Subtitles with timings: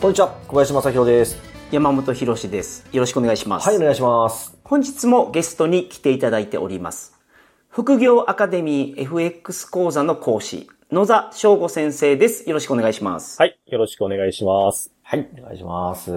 [0.00, 1.36] こんにちは、小林正宏です。
[1.70, 2.86] 山本博史です。
[2.90, 3.68] よろしくお願いします。
[3.68, 4.56] はい、お願いします。
[4.64, 7.20] 本日もゲストに来ていただいております。
[7.68, 12.48] 副業アカデミー FX 講座の講師、野田翔吾先生です。
[12.48, 13.36] よろしくお願いします。
[13.38, 13.58] はい。
[13.66, 14.90] よろしくお願いします。
[15.02, 16.10] はい、お願いします。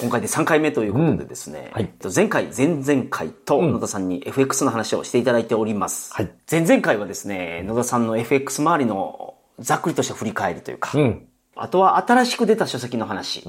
[0.00, 6.14] 今回で3回目ということでですね、うんはい前回、前々回と野田さんに FX の話をしていただいております。
[6.14, 11.28] はい前々回はですね、野田さんの FX 周りのざっくりとした振り返りというか、うん。
[11.54, 13.44] あとは新しく出た書籍の話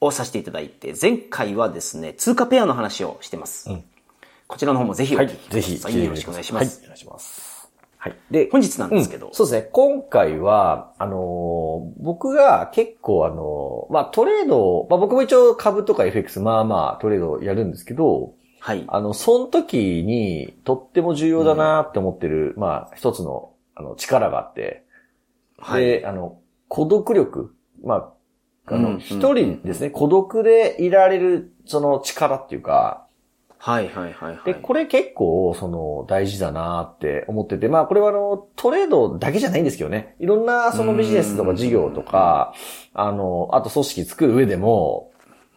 [0.00, 3.68] をさせていただいて、前回はですね、通貨ペアの話をしてます。
[4.46, 6.04] こちらの方もぜひおはい聞き、くだぜひ、さい。
[6.04, 6.78] よろしくお願いします。
[6.78, 7.70] はい、お願いします。
[7.98, 8.16] はい。
[8.30, 9.68] で、本日なんですけど、うんそうですね。
[9.72, 18.84] 今回は、あのー僕が結構あのーまあ、トレード、まあ、僕も一応株とか FX、まあまあトレードやるんですけど、はい。
[18.88, 24.84] あの、その時にとっても重要だなって思ってる、まあ、一つの、あの、力があって、
[25.58, 25.84] はい。
[25.84, 26.38] で、あの、
[26.70, 27.52] 孤独力？
[27.82, 28.14] ま
[28.66, 33.06] あ、あの、一人ですね、孤独でいられる、その力っていうか、
[33.58, 34.44] はいはいはいはい。
[34.44, 40.14] で、これ結構、その、大事だなって思ってて、まあ、これはあの、トレードだけじゃないんですけどね。
[40.18, 42.54] いろんな、そのビジネスとか事業とか、
[42.94, 45.10] あの、あと組織作る上でも、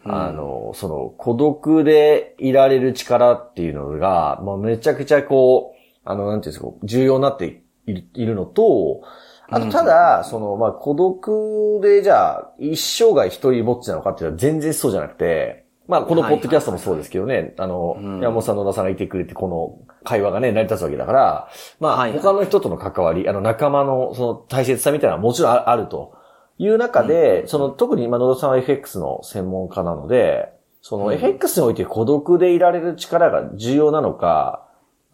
[0.04, 9.02] あの、その、孤独でいられる力っていうのが、まあ、めちゃくちゃこう、あの、なんていうんですか、重要になっているのと、
[9.48, 18.20] あと、ただ、その、まあ、孤独で、じゃあ、一生涯一人ぼっちなのかっていうのは全然そうじゃなくて、まあ、このポッドキャストもそうですけどね、あの、うん。
[18.20, 21.48] 山本さん、野田さんがいてくれて、この会話がね、成り立つわけだから、
[21.78, 26.14] まあ、他の人との関わり、あの、仲間の、その、大切さみたいなのはもちろんああると
[26.58, 30.48] いう中で、その、特に今、野田さんは FX の専門家なので、
[30.80, 34.63] その、FX において孤独でいられる力が重要なのか、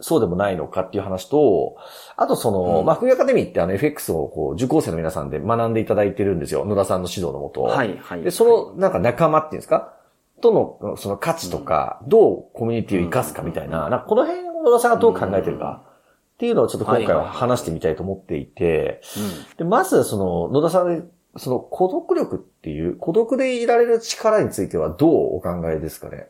[0.01, 1.77] そうでもないのかっていう話と、
[2.17, 6.65] あとその、まあ、副業アカデミーってあの FX をこう、受講生の皆さんで学んでいただいてるんですよ。
[6.65, 7.63] 野田さんの指導のもと。
[7.63, 8.21] はいはい。
[8.21, 9.93] で、その、なんか仲間っていうんですか？
[10.41, 19.01] との、その価値とか、どうコミュニティを生かすかみたいな、なんかこの辺を野田さんがどう考えてるか、っていうのをちょっと今回は話してみたいと思っていて、
[19.57, 21.07] で、まずその、野田さん、
[21.37, 26.27] その孤独力っていう、孤独でいられる力についてはどうお考えですかね？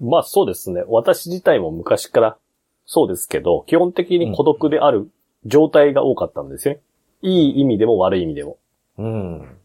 [0.00, 0.82] まあそうですね。
[0.88, 2.36] 私自体も昔から
[2.86, 5.10] そうですけど、基本的に孤独である
[5.44, 6.80] 状態が多かったんですよね。
[7.22, 8.58] いい意味でも悪い意味でも。
[8.98, 9.56] うん。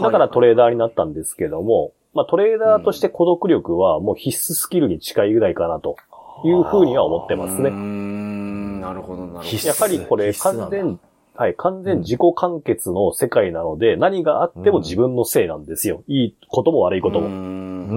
[0.00, 5.96] だからトレーダーになったんですけども、まあトレーダーとして孤独力はもう必須スキルに近いぐらいかなと
[6.44, 7.70] いうふうには思ってますね。
[7.70, 9.66] ん、なるほどなるほど。
[9.66, 11.00] やっぱりこれ完全、
[11.34, 16.04] はい、完全自己完結の世界なので、何があっても自分のせいなんですよ。
[16.06, 17.28] いいことも悪いことも。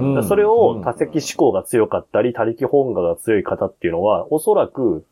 [0.00, 5.04] うんそれを多席思考が強かったり、他力本願が強い方っていうのは、おそらく、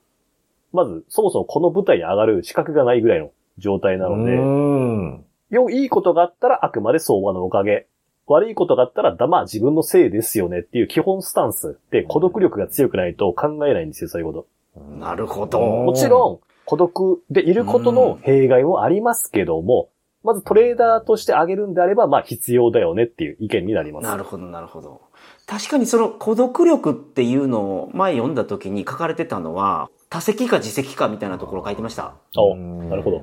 [0.72, 5.24] まず、そもそもこの舞台に上がる資格がないぐらいの状態なので、うん。
[5.50, 7.86] よ、いいことがあったらあくまで相場のおかげ。
[8.26, 14.46] 悪いことがあったら、だ、まあ自分のせいですよねっていう基本スタンスで孤独力が強くないと考えないんですよ、そういうこ
[14.76, 14.80] と。
[14.98, 15.60] なるほど。
[15.60, 19.90] もちろん、孤独でいることの弊害もありますけども、
[20.24, 24.04] まずトレーダーとして上げるんであれば、まあ必要だよねっていう意見になります。
[24.04, 25.02] なるほど、なるほど。
[25.46, 32.14] 確かにその孤独力っていうのを前読んだ時に書かれてたのは、多責か自責かみたいなところ書いてました。
[32.36, 33.22] おなるほど。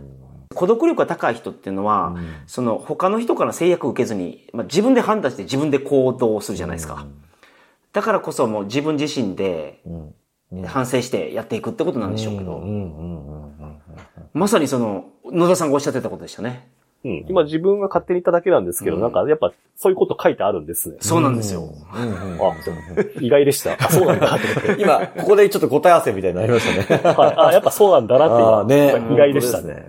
[0.53, 7.07] 孤独力が高い人っていうのは、その他の人から制約を受けずに、まあ、自分で判断して自分で行動するじゃないですか。
[7.93, 9.81] だからこそもう自分自身で
[10.65, 12.61] 反省してやっていくってことなんでしょうけど、
[14.33, 16.69] まさにその野田さんがおっしゃってたことでしたね。
[17.03, 17.25] うん。
[17.27, 20.97] 今自分が勝手に言っただけなんですけど、なんかやっぱそういうこと書いてあるんですね。
[20.99, 21.73] そうなんですよ。
[21.91, 22.05] あ、
[23.19, 23.73] 意外でした。
[23.73, 24.81] あ、 そうなんだと思って。
[24.81, 27.01] 今、ここでちょっと答え合わせみたいになりましたね。
[27.17, 29.85] はいあ、やっぱそうなんだなってね今、意外でしたね。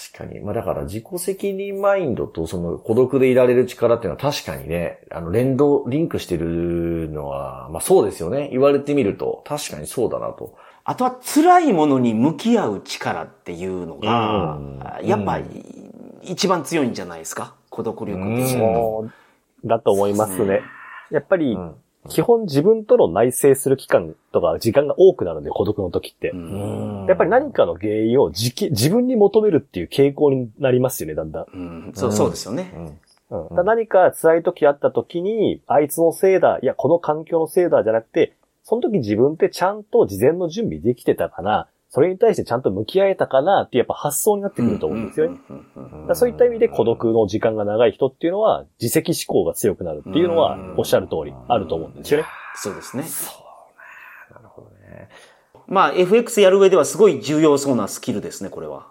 [0.00, 0.40] 確かに。
[0.40, 8.48] まあだから自己責任マインドとその孤独でいられる力っていうのは確かにね、あの連動、リンクしてるのは、まあそうですよね。
[8.50, 10.56] 言われてみると確かにそうだなと。
[10.90, 14.58] あとは辛いものに向き合う力っていうのが、
[15.04, 15.44] やっぱり
[16.22, 17.54] 一番強いんじゃないですか？
[17.70, 19.08] 孤独力っていうの。
[19.64, 20.62] だと思いますね。
[21.12, 21.56] やっぱり、
[22.08, 26.30] 基本自分との内省する期間とか時間が多くなるんで、孤独の時って。
[26.30, 27.06] うん。
[27.06, 31.46] やっぱり何かの原因を自己自分に求めるっていう傾向になりますよね、だんだん。
[31.54, 31.92] うん。
[31.94, 32.74] そう、そうですよね。
[33.30, 33.48] うん。
[33.50, 45.40] から何か辛い時あった時に、あいつのせいだ、いや、この環境のせいだじゃなくて、その時自分ってちゃんと事前の準備できてたかな、それに対してちゃんと向き合えたかなってやっぱ発想になってくると思うんですよね。
[46.14, 52.26] そういった意味で孤独の時間が長い人っていうのは、自責思考が強くなるっていうのは、おっしゃる通り、あると思うんですよね。
[52.54, 53.02] そうですね。
[53.02, 53.32] そ
[54.30, 55.08] うなるほどね。
[55.66, 58.86] まあ、FX やる上ではすごい重要そうなスキルですね、これは。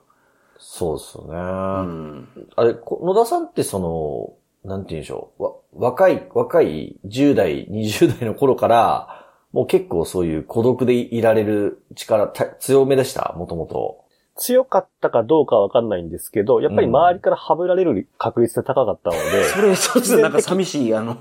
[0.58, 1.26] そうっすね。
[1.28, 2.28] うん。
[2.58, 5.44] あれ、野田さんってその、なんて言うんでしょう。
[5.44, 9.19] わ、若い、若い10代、20代の頃から、
[9.52, 13.34] もう結構そういう孤独でいられる力、た強めでした？
[13.38, 14.06] もともと。
[14.42, 21.20] 強かったかどうかはわかんないんですけど、やっぱり周りからはぶられる確率が高かったので、 それ一つなんか寂しい、あの、うん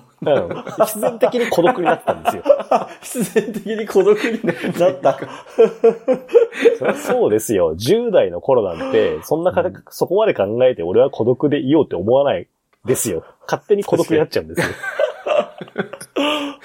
[0.87, 2.43] 必然的に孤独になってたんですよ。
[3.03, 4.41] 必然的に孤独に
[4.79, 5.19] なった。
[6.95, 7.75] そそうですよ。
[7.75, 12.47] 10代の頃なんて、そんなか、そこまで考えて俺は孤独でいようって思わない
[12.85, 13.25] ですよ。
[13.49, 14.67] 勝手に孤独になっちゃうんですよ。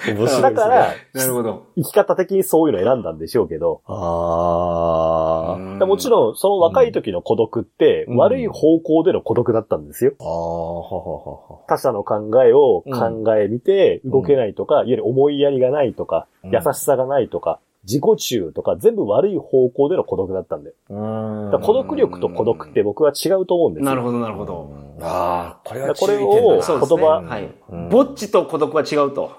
[0.06, 0.42] 面白いですね。
[0.42, 1.66] だから、なるほど。
[1.76, 5.72] 生き方的にそういうの選んだんでしょうけど、あー。
[5.72, 10.12] だからもちろんその若い時の孤独って、うん悪い方向での孤独だったんですよ。
[10.20, 11.58] あー、はははは。
[11.66, 20.72] 他者の考えを考え見て動けないとか、いわゆる思いやりがないとか、うん優しさがないとか、自己中とか全部悪い方向での孤独だったんで。
[20.88, 23.90] うーんだ孤独力と孤独って僕は違うと思うんですよ。
[23.90, 24.70] なるほど、なるほど。
[25.00, 26.60] ああ、これはこれを。
[26.60, 27.88] 言葉はいうん。
[27.90, 29.32] ぼっちと孤独は違うと。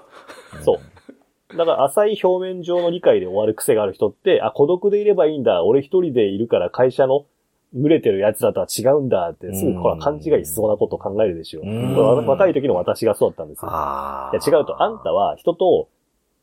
[0.64, 1.56] そう。
[1.56, 5.64] だから浅い表面上の理解で終わる癖がある人って、あ、孤独でいればいいんだ。
[5.64, 7.24] 俺一人でいるから会社の
[7.74, 11.60] 群れてる奴らとは違うんだって、すぐほら勘違いしそうなことを考えるでしょ。
[11.60, 13.68] こう若い時の私がそうだったんですよ。
[13.70, 15.88] あいや違うと、あんたは人と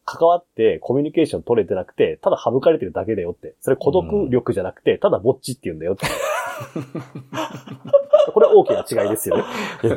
[0.06, 3.56] 関わってコミュニケーション取れてなくて、ただ省かれてるだけだよって。
[3.62, 6.08] それ孤独力じゃなくて、ただぼっちって言うんだよって。
[8.34, 9.44] これは大きな違いですよね。
[9.82, 9.92] 確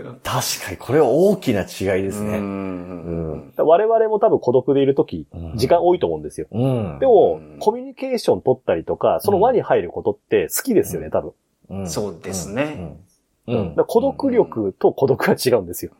[0.64, 2.38] かに、これは大きな違いですね。
[2.38, 3.64] うんうん。
[3.66, 6.46] 我々も多分孤独でいる時うん時間多いと思うんですよ。
[6.50, 6.98] うん。
[6.98, 11.32] でもうん、コミュニケーション取ったりとか、その輪に入ることって好きですよね、多分。
[11.70, 12.96] うんそうですね。
[13.86, 15.92] 孤独力と孤独が違うんですよ。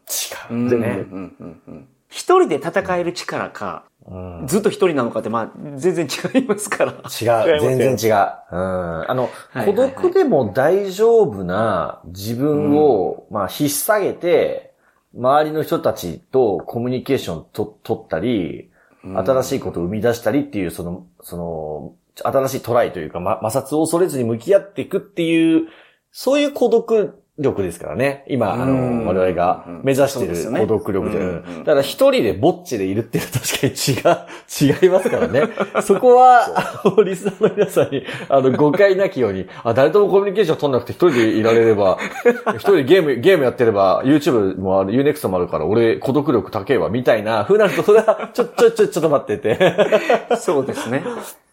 [0.51, 0.57] 違う。
[0.57, 6.93] うん全然うんうんうん一人で戦える力か、うんずっと一人なのかって、まあ、全然違いますから。
[6.93, 7.61] 違う。
[7.61, 8.17] 全然違う。
[8.53, 9.11] うん。
[9.11, 14.75] あの、はい孤独でも大丈夫な自分を、まあ、引っ提げて、
[15.15, 18.71] 周りの人たちとコミュニケーションと取ったり、
[19.03, 25.69] 新しいことを生み出したりっていう、その、その、新しいトライというか、ま、摩擦を恐れずに向き合っていくっていう、
[26.13, 28.25] そういう孤独力ですからね。
[28.29, 31.19] 今、あうんの、我々が目指してる孤独力で。
[31.19, 35.43] うんうんだから一人でぼっちでいるっていうのは確かに違う、 違いますからね。
[35.83, 41.99] そこは、あの、リスナーの皆さんに、あの、誤解なきように、あ、誰ともコミュニケーション取んなくて一人でいられれば、
[42.55, 50.37] 一人でゲーム、ゲームやってれば、YouTube もある、Unext もあるから、俺孤独力高えわ、みたいな、風なると、それは、ちょ、ちょ、ちょ、ちょっと待ってて。
[50.39, 51.03] そうですね。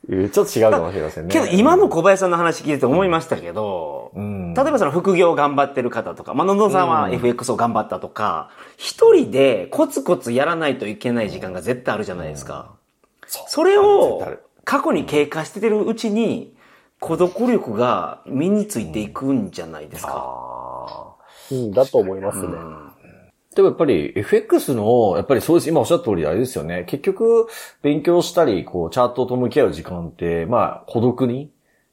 [0.10, 1.32] うんちょっと違うかもしれませんね。
[1.32, 12.76] けど今の小林さんの話聞いてて思いましたけど、うん、例えばその副業を頑張ってる方とか、まあ、野々さんは FX を頑張ったとか、一人でコツコツやらないといけない時間が絶対あるじゃないですか。
[13.28, 16.56] それ絶を過去に経過してるうちに、
[17.00, 20.14] 孤独力が身についていくんじゃないですか。
[20.16, 21.16] あ
[21.52, 22.48] うん、だと思いますね。
[23.56, 25.70] でもやっぱり FX の、やっぱりそうです。
[25.70, 26.86] 今おっしゃった通りあれですよね。
[26.88, 27.48] 結局、
[27.82, 31.52] 勉強したり、こう、チャートと向き合う時間って、まあ、孤独に、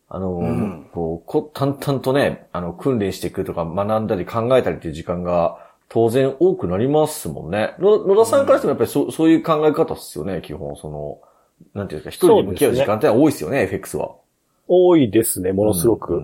[0.09, 7.75] あの、んこう、こ淡々とね、あの、訓練していくとか、学んだり考えたりっていう時間が、当然多くなりますもんね。
[7.79, 10.77] の野田さんからしてもやっぱりそ,、そういう考え方ですよね、基本。
[10.77, 11.19] その、
[11.75, 14.15] なんていうんですか、一人で向き合う時間って多いですよね、FX は。
[14.69, 16.23] 多いですね、ものすごく。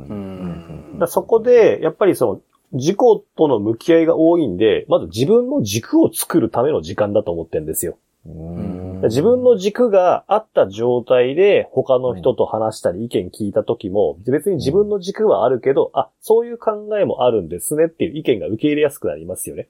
[1.08, 2.40] そこで、やっぱりその、
[2.72, 7.96] 自己との向き合いが多いんで、まず自分の軸を作るための時間だと思ってるんですよ。
[8.26, 19.68] うん自分の軸があった状態で他の人と話したり意見聞いた時も、別に自分の軸はあるけど、あ、そういう考えもあるんですねっていう意見が受け入れやすくなりますよね。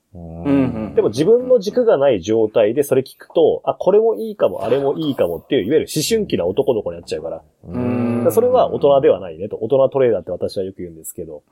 [0.95, 7.43] でも自分の軸がない状態でそれ聞くと、あ、これもいいかも、あれもいいかもっていう、いわゆる思春期な男の子になっちゃうから。
[8.30, 9.56] それは大人ではないねと。
[9.61, 11.42] 大人トレーダーって私はよく言うんですけど。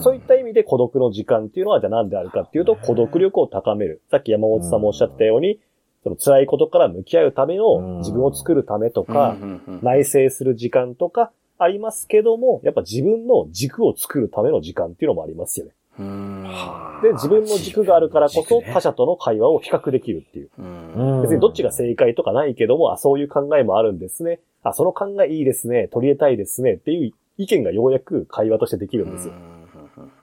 [0.00, 4.02] そういった意味で孤独の時間っていうのはじゃあ何であるかっていうと、孤独力を高める。
[4.10, 5.60] さっき山本さんもおっしゃってたように、
[6.02, 9.36] その辛いことから向き合うためのうん自分を作るためとか、
[9.82, 15.72] 内省する時間とかありますけども、やっぱ自分の軸を作るための時間っていうのもありますよね。
[15.98, 16.44] うん。
[17.02, 20.50] で、自分の軸があるからこそ他者との会話を比較できるっていう。
[20.58, 21.22] うん。
[21.22, 24.40] 別にどっちが正解とかないけども、あ、そういう考えもあるんですね。
[24.62, 25.88] あ、その考えいいですね。
[25.88, 26.74] 取り入れたいですね。
[26.74, 29.34] っていう意見がようやく会話としてできるんですよ。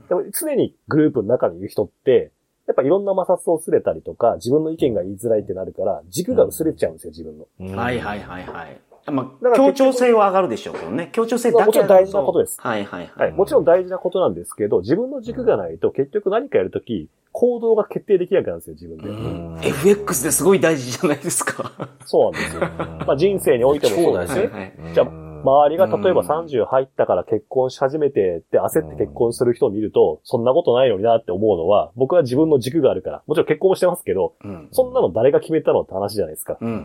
[0.10, 2.32] でも常にグループの中にいる人って、
[2.68, 7.46] やっぱいろんな摩擦をすれたりとか、自分の意見が言いづらいってなるから、軸が薄れちゃうんですよ、自分の。
[7.60, 8.80] うんはいはいはいはい。
[9.12, 11.10] まあ、協調性は上がるでしょうけどね。
[11.12, 13.24] 協調性だけまあもちろん大事なことですはいはいは。
[13.24, 13.34] はいい。
[13.34, 19.10] もちろん大事なことなんですけど、自分の軸がないと結局何かやるとき、行動が決定できなくなるんですよ、自分で。
[19.10, 21.72] うん FX ですごい大事じゃないですか。
[22.06, 22.62] そうなんですよ。
[23.06, 24.42] まあ人生においてもそうですね。
[24.42, 24.94] はいはい。
[24.94, 34.68] じゃあ周りが例えば30入ったから結婚し始めてって焦って結婚する人を見ると、そんなことないのになって思うのは、僕は自分の軸があるから、もちろん結婚もしてますけど、うん。
[34.72, 36.58] そんなの誰が決めたのって話じゃないですか。
[36.60, 36.78] うんうんう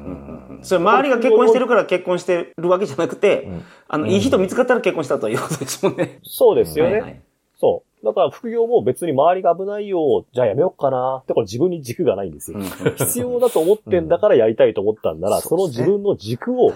[0.55, 0.65] んうん。
[0.65, 6.21] それ周りが結婚してるから結婚してるわけじゃなくて、んあの、いい人見つかったら結婚したということですもんね。
[6.25, 6.93] そうですよね。
[6.93, 7.21] はいはい
[7.61, 7.88] そう。
[8.05, 12.59] だから副業も別に周りが危ないよ、じゃあやめようかなってこれ自分に軸がないんですよ。
[12.59, 12.65] うん
[12.97, 16.73] 必要だと思ってんだからやりたいと思ったんなら、その自分の軸を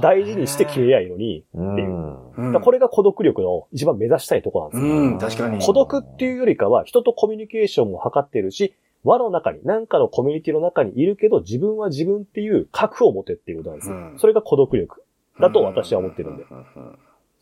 [0.00, 2.32] 大事にして決めりゃいいのに、うん。
[2.36, 4.94] うんだこれが孤独力の一番目指したいところなんですよ。
[4.94, 5.64] うん、確かに。
[5.64, 8.74] 孤独っていうよりかは人とコミュニケーションも図ってるし、
[9.04, 13.96] 輪の中に、何かのコミュニティの中にいるけど、自分は自分っていう核を持てっていうことなんですよ。
[13.96, 15.02] うんそれが孤独力
[15.40, 16.44] だと私は思ってるんで。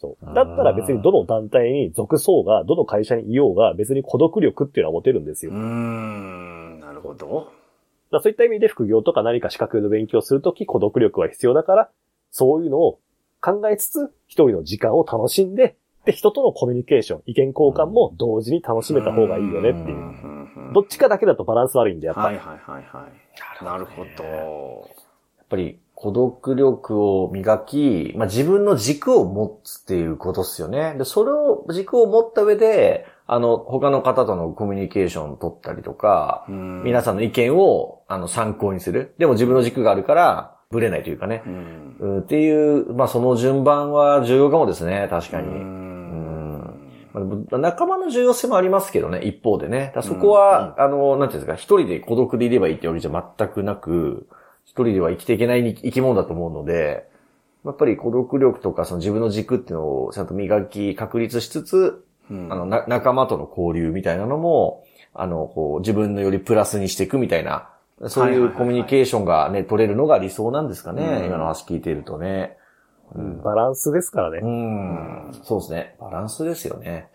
[0.05, 0.35] そう。
[0.35, 5.53] だったら別にどの団体に属そうが、どの会社にいようが、別に孤独力っていうのは持てるんですよ。
[5.53, 6.81] うん。
[6.81, 7.49] なるほど。
[8.11, 11.91] らそういった意味で副業とか何か資格の勉強するとき孤独力は必要だから、
[12.31, 13.01] そういうのを
[13.41, 19.97] 考えつつ、一人の時間を楽しんで、で、人とのコミュニケーション、意見交換も同時に楽しめた方がいいよねっていう。
[19.97, 20.35] うん
[20.73, 22.23] どっちかだけだとバランス悪いんで、やっぱ。
[22.23, 23.09] はいはいはいは
[23.61, 23.65] い。
[23.65, 24.25] なるほど。
[25.39, 30.95] やっぱり孤独力を磨き、まあ、自分の軸を持つっていうことですよね。
[30.99, 39.15] で、それを、軸を持った上で、あの、他の方とのコミュニケーションを取ったりとか、うん皆さんの意見を、あの、参考にする。
[39.19, 41.49] でも自分の軸があるから、ブレないというかねう。
[41.49, 41.97] ん。
[42.01, 45.49] うん、っていう、まあ、その順番は重要かもですね、確かに。
[45.49, 45.95] うん
[47.15, 47.21] ま
[47.53, 49.95] あ仲間の重要性もありますけどね、一方でね。
[50.03, 54.27] そこは、あの、なんていうんですか、一人で孤独でいればいいってわけじゃ全くなく、
[54.65, 57.09] 一人では生きていけない生き物だと思うので、
[57.65, 67.71] やっぱり孤独力とかその自分の軸っていうのをちゃんと磨き、確立しつつ、うんあの、な仲間との交流みたいなのも、あの、こう、自分のよりプラスにしていくみたいな、
[68.09, 72.57] そういうコミュニケーションがね、取れるのが理想なんですかね、うん今の話聞いているとね。
[73.45, 74.41] バランスですからね。
[74.43, 75.95] うん、そうですね。
[76.01, 77.09] バランスですよね。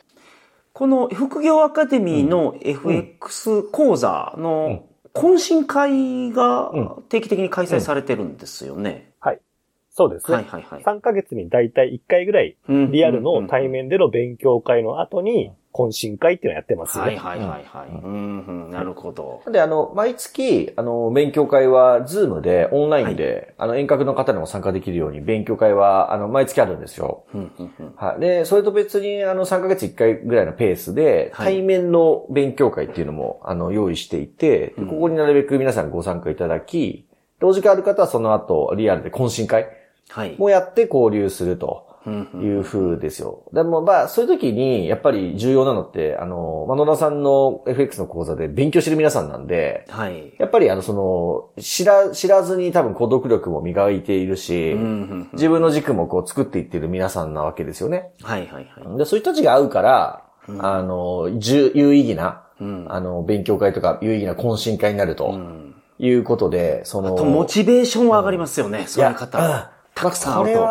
[0.71, 4.85] この副業アカデミーの FX 講座の
[5.19, 6.71] 懇親会が
[7.09, 9.11] 定期的に開催されてるんですよね。
[9.19, 9.41] はい。
[9.89, 10.37] そうですね。
[10.37, 10.83] はいはいはい。
[10.83, 17.17] 3ヶ月にだいたい1回ぐらい、うんリアルの対面での勉強会の後に、懇親会っていうのをやってますよね。
[17.17, 17.89] はいはいはいはい。
[17.89, 19.43] うんうん、なるほど。
[19.51, 27.23] で、あの、毎月、あの、勉強会は、ズームで、オンラインで、あの、遠隔の方でも参加できるように、勉強会は、あの、毎月あるんですよ。
[27.33, 28.19] うんうんうんはい。
[28.19, 37.07] で、それと別に、あの、3ヶ月1回ぐらいのペースで、はい対面の勉強会っていうのも、あの、用意していて、でここになるべく皆さんご参加いただき、
[37.39, 39.67] 同時間ある方はその後、リアルで懇親会
[40.09, 40.35] はい。
[40.37, 41.88] もやって交流すると。
[42.07, 43.43] いう風ですよ。
[43.53, 50.33] でもまあ、そういう時に、やっぱり重要なのって、あの、まあ野田さんの FX の講座で勉強してる皆さんなんで、はい。
[50.37, 58.11] やっぱりあの、その、知ら、知らずに多分孤独力も磨いているし、うんうんうん自分の軸もこう作っていってる皆さんなわけですよね。
[58.21, 58.97] はいはいはい。
[58.97, 60.23] で、そういう人たちが会うから、
[60.59, 69.37] あの、重有意義な、うんあの、勉強会とか有意義な懇親会になるとうんいうことで、その、と、モチベーションは上がりますよね、そういう方。
[69.45, 70.65] うんたくさんこれ会うと。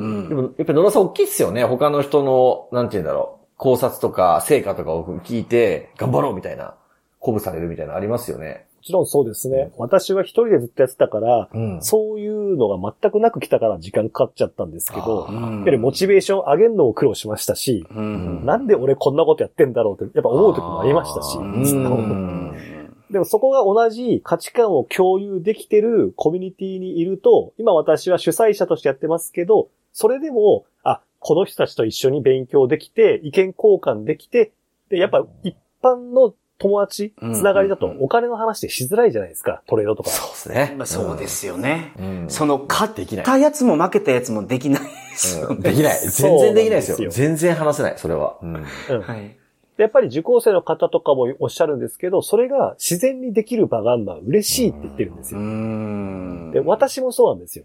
[0.00, 0.28] は、うん。
[0.28, 1.64] でも、やっぱり野田さん大きいっすよね。
[1.64, 3.46] 他の人の、なんて言うんだろう。
[3.56, 6.74] 考察とか成果とかを聞いて、頑張ろうみたいな、
[7.20, 8.66] 鼓舞されるみたいなのありますよね。
[8.78, 9.70] もちろんそうですね。
[9.76, 11.82] 私は一人でずっとやってたから、うん。
[11.82, 17.98] そういうのが全くなく来たから時間かかっちゃったんですけど、あやーっぱりモチベーション上げるのを苦労しましたし、うん。
[17.98, 18.00] う
[18.40, 21.38] んなんで俺こんなことやってんだろうって、やっぱ思う時もありましたし、
[23.10, 34.52] でもそこが同じ価値観を共有できてるコミュニティにいると、今私は主催者としてやってますけど、それでも、あ、この人たちと一緒に勉強できて、意見交換できて、
[34.88, 40.10] で、やっぱ一般の友達、うんつながりだとうんお金の話ってしづらいじゃないですか、トレードとか。
[40.10, 40.74] そうですね。
[40.76, 41.92] まあそうですよね。
[41.98, 42.26] うん。
[42.28, 45.54] その、勝できないったやつも負けたやつもできないですよね。
[45.56, 45.98] うんできない。
[46.00, 47.10] 全然できないですよ。
[47.10, 48.36] す全然話せない、それは。
[48.42, 48.54] うん。
[48.56, 48.58] う
[48.94, 49.36] んはい。
[49.76, 55.44] でやっぱり受講生の方とかもおっしゃるんですけど、それが自然にできる場があるのは嬉しいって言ってるんですうよ。
[55.44, 56.50] ん。
[56.52, 57.64] で、私もそうなんですよ。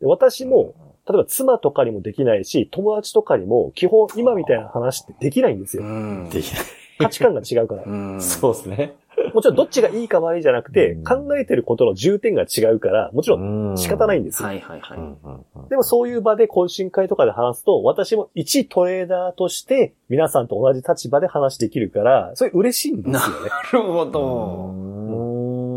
[0.00, 0.74] で私も、
[1.10, 5.86] 例えば妻とかにもできないし、友達とかにも基本今みたいな話ってできないんですよう。
[5.86, 6.30] ん。
[6.30, 6.62] できない。
[6.98, 7.82] 価値観が違うから。
[7.84, 8.22] うん。
[8.22, 8.94] そうですね。
[9.34, 14.48] もちろんどっちがいいか悪いじゃなくてうん、考えてることの重点が違うから、もちろん仕方ないんですよ。
[14.48, 15.68] はいはいはい。
[15.68, 23.50] でもそういう場で懇親会とかで話すと、私も一トレーダーとして皆さんと同じ立場で話できるから、それ嬉しいんですよね。
[23.50, 25.29] なるほど。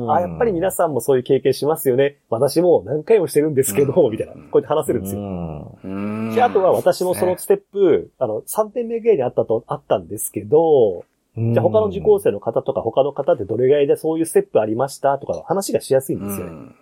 [0.04, 2.18] うんあ、やっぱり皆さんもそういう経験しますよね。
[2.30, 4.34] 私も何回もしてるんですけど、うんみたいな。
[4.34, 6.36] こうやって話せるんですよ。
[6.36, 11.06] で、あとは私もそのステップ、あの、3点目ぐらいにあったと、あったんですけど、
[11.36, 16.52] じゃあ他の受講生の方とか他の方ってどれぐらいでそういうステップありましたとか話がしやすいんですよね。
[16.52, 16.76] うん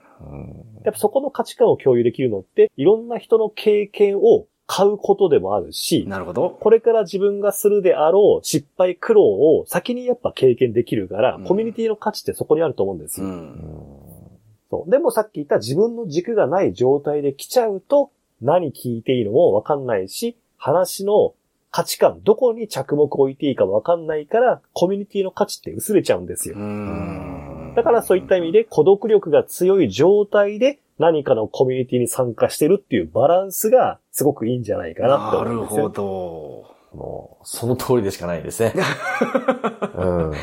[0.83, 6.49] やっぱそこの価値観を共有できるのって、いろんな人の経験を買うことでもあるし、なるほど。
[6.49, 13.31] これから自分がするであろう失敗苦労を先にやっぱ経験できるから、うんコミュニティの価値ってそこにあると思うんですうよ。
[13.31, 14.39] ん。
[14.69, 14.89] そう。
[14.89, 18.11] でもさっき言った自分の軸がない状態で来ちゃうと、
[18.41, 21.33] 何聞いていいのもわかんないし、話の
[21.69, 26.55] 価値観、どこに着目を置いていいかわかんないから、コミュニティの価値って薄れちゃうんですよ。
[26.57, 27.73] うん。
[27.75, 35.83] だからそういった意味で孤独力が強い状態で何かのコミュニティに参加してるっていうバランスがすごくいいんじゃないかなってなる思うんですよ。
[35.83, 36.97] ほど。
[36.97, 38.73] もう、その通りでしかないですね。
[39.95, 40.33] うん。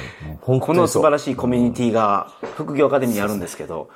[0.41, 3.89] 本この素晴らしいコミュニティが副業アカデミーにあるんですけど、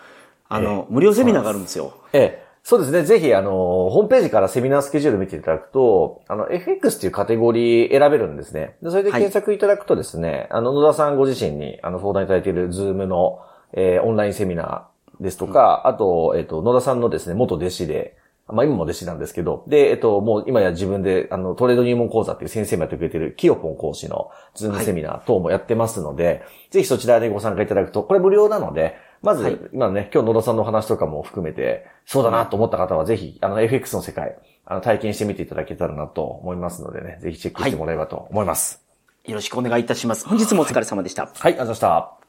[0.48, 1.94] あの、無料セミナーがあるんですよ。
[2.12, 2.42] ええ。
[2.62, 3.02] そうですね。
[3.02, 8.76] ぜひ、あの、ホームページからセミナースケジュール見ていただくと、あの、FX っていうカテゴリー選べるんですね。
[8.82, 13.40] でそれで検索いただくとですね、あの、野田さんご自身に、あの、相談いただいているズームの、
[13.72, 14.91] えーオンラインセミナー
[15.22, 18.16] ですとか、あと、えっ、と、野田さんのですね、元弟子で、
[18.48, 34.36] まあ今も弟子なんですけど、で、えっと、もう今や自分で、あの、トレード入門講座っていう先生もやってくれてる、きよぽん講師のズームセミナー等もやってますので、ぜひそちらでご参加いただくと、これ無料なので、まず、はい今ね、今日野田さんのお話とかも含めて、そうだなと思った方はぜひ、あの、FX の世界、
[34.66, 38.84] あの、体験してみていただけたらなと思いますのでね、ぜひチェックしてもらえればと思います。
[39.24, 40.26] よろしくお願いいたします。
[40.26, 41.26] 本日もお疲れ様でした。
[41.26, 42.21] はい、ありがとうございました。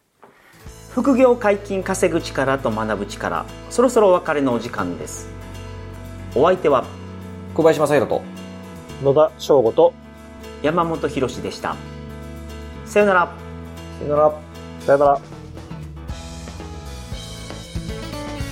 [0.94, 5.28] 副業解禁稼ぐ力と学ぶ力、そろそろお別れのお時間です。
[6.36, 6.86] お相手は
[7.56, 8.22] 小林正宏と、
[9.04, 9.94] 野田翔吾と、
[10.62, 11.76] 山本博史でした。
[12.86, 13.36] さよなら。
[14.00, 14.40] さよなら。
[14.82, 15.22] さよなら。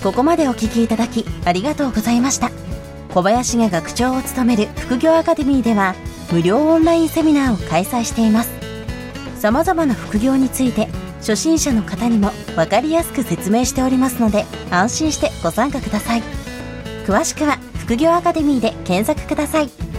[0.02, 2.50] ここまでお聞きいただきありがとうございました
[3.14, 5.94] 小林が学長を務める副業アカデミーでは
[6.32, 8.50] 無料オンラインセミナーを開催しています
[9.38, 10.88] 様々な副業について
[11.22, 16.24] 初心者の方にも分かりやすく説明しておりますので安心してご参加ください。
[17.06, 19.91] 詳しくは副業アカデミーで検索ください。